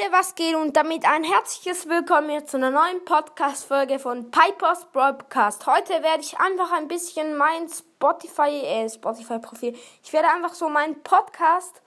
[0.00, 0.54] Freunde, was geht?
[0.54, 5.66] Und damit ein herzliches Willkommen hier zu einer neuen Podcast-Folge von Pipers Broadcast.
[5.66, 11.02] Heute werde ich einfach ein bisschen mein Spotify, äh, Spotify-Profil, ich werde einfach so meinen
[11.02, 11.82] Podcast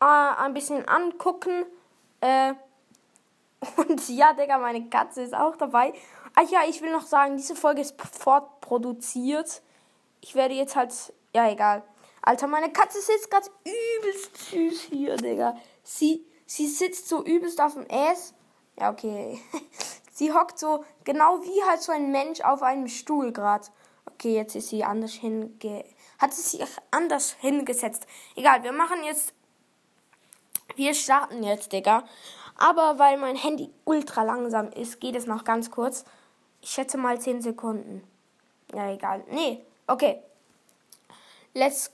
[0.00, 1.66] äh, ein bisschen angucken.
[2.20, 2.54] Äh,
[3.76, 5.92] und ja, Digga, meine Katze ist auch dabei.
[6.34, 9.60] Ach ja, ich will noch sagen, diese Folge ist fortproduziert.
[10.22, 10.92] Ich werde jetzt halt,
[11.34, 11.82] ja, egal.
[12.22, 15.56] Alter, meine Katze sitzt gerade übelst süß hier, Digga.
[15.82, 18.34] Sie Sie sitzt so übelst auf dem Ass.
[18.78, 19.40] Ja, okay.
[20.12, 23.66] sie hockt so genau wie halt so ein Mensch auf einem Stuhl gerade.
[24.06, 25.50] Okay, jetzt ist sie anders hinge...
[26.18, 28.06] Hat sie sich anders hingesetzt.
[28.36, 29.32] Egal, wir machen jetzt...
[30.76, 32.04] Wir starten jetzt, Digga.
[32.56, 36.04] Aber weil mein Handy ultra langsam ist, geht es noch ganz kurz.
[36.60, 38.06] Ich schätze mal 10 Sekunden.
[38.72, 39.24] Ja, egal.
[39.30, 40.22] Nee, okay.
[41.52, 41.92] Let's...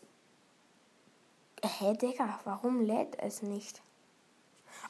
[1.63, 3.83] Hä, Digga, warum lädt es nicht?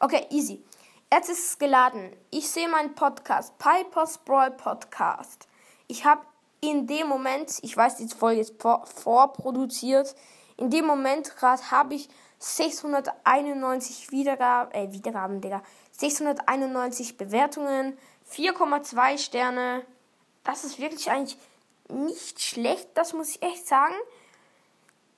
[0.02, 0.64] Okay, easy.
[1.12, 2.16] Jetzt ist es geladen.
[2.30, 5.46] Ich sehe meinen Podcast, Piper's Brawl Podcast.
[5.88, 6.22] Ich habe
[6.62, 10.14] in dem Moment, ich weiß, diese Folge ist vor, vorproduziert,
[10.56, 15.62] in dem Moment gerade habe ich 691 Wiedergaben, äh, Wiedergaben, Digga,
[15.92, 19.84] 691 Bewertungen, 4,2 Sterne.
[20.44, 21.36] Das ist wirklich eigentlich
[21.90, 23.96] nicht schlecht, das muss ich echt sagen.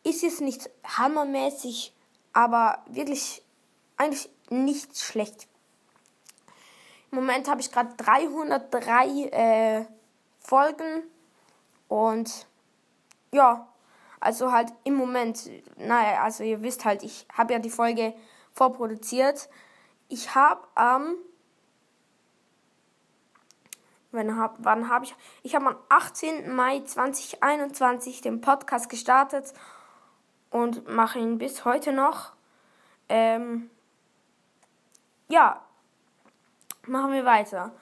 [0.02, 1.92] Ist jetzt nicht hammermäßig,
[2.32, 3.44] aber wirklich
[3.96, 5.48] eigentlich nicht schlecht.
[7.10, 9.84] Im Moment habe ich gerade 303 äh,
[10.40, 11.02] Folgen
[11.88, 12.46] und
[13.32, 13.68] ja,
[14.20, 18.14] also halt im Moment, naja, also ihr wisst halt, ich habe ja die Folge
[18.52, 19.48] vorproduziert.
[20.08, 21.14] Ich habe am ähm,
[24.12, 25.14] wenn hab, wann habe ich?
[25.42, 26.54] Ich habe am 18.
[26.54, 29.52] Mai 2021 den Podcast gestartet
[30.50, 32.32] und mache ihn bis heute noch.
[33.08, 33.70] Ähm,
[35.32, 35.62] ja,
[36.86, 37.72] machen wir weiter.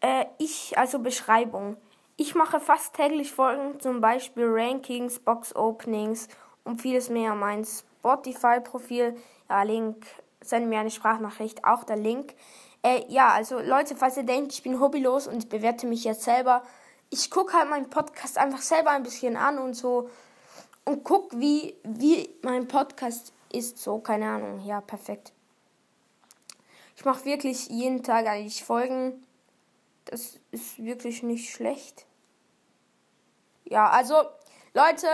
[0.00, 1.78] Äh, ich, also Beschreibung.
[2.16, 6.28] Ich mache fast täglich Folgen, zum Beispiel Rankings, Box-Openings
[6.62, 7.34] und vieles mehr.
[7.34, 9.16] Mein Spotify-Profil,
[9.48, 10.04] ja, Link,
[10.42, 12.34] send mir eine Sprachnachricht, auch der Link.
[12.82, 16.62] Äh, ja, also Leute, falls ihr denkt, ich bin hobbylos und bewerte mich jetzt selber,
[17.08, 20.10] ich gucke halt meinen Podcast einfach selber ein bisschen an und so
[20.84, 23.78] und guck, wie, wie mein Podcast ist.
[23.78, 24.60] So, keine Ahnung.
[24.66, 25.32] Ja, perfekt.
[26.96, 29.24] Ich mache wirklich jeden Tag eigentlich Folgen.
[30.06, 32.06] Das ist wirklich nicht schlecht.
[33.64, 34.14] Ja, also
[34.74, 35.06] Leute,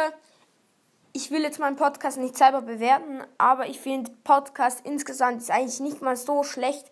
[1.13, 5.81] ich will jetzt meinen Podcast nicht selber bewerten, aber ich finde Podcast insgesamt ist eigentlich
[5.81, 6.91] nicht mal so schlecht,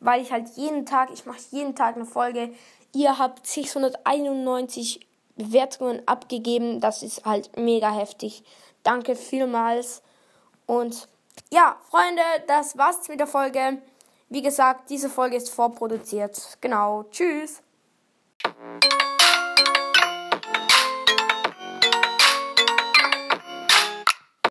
[0.00, 2.52] weil ich halt jeden Tag, ich mache jeden Tag eine Folge.
[2.92, 5.06] Ihr habt 691
[5.36, 8.42] Bewertungen abgegeben, das ist halt mega heftig.
[8.82, 10.02] Danke vielmals
[10.66, 11.08] und
[11.52, 13.78] ja, Freunde, das war's mit der Folge.
[14.32, 16.56] Wie gesagt, diese Folge ist vorproduziert.
[16.60, 17.02] Genau.
[17.10, 17.62] Tschüss.